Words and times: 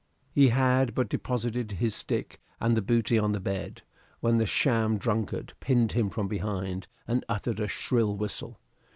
He 0.31 0.49
had 0.49 0.95
but 0.95 1.09
deposited 1.09 1.73
his 1.73 1.93
stick 1.93 2.41
and 2.59 2.75
the 2.75 2.81
booty 2.81 3.19
on 3.19 3.33
the 3.33 3.39
bed, 3.39 3.83
when 4.19 4.39
the 4.39 4.47
sham 4.47 4.97
drunkard 4.97 5.53
pinned 5.59 5.91
him 5.91 6.09
from 6.09 6.27
behind, 6.27 6.87
and 7.07 7.23
uttered 7.29 7.59
a 7.59 7.67
shrill 7.67 8.15
whistle. 8.17 8.59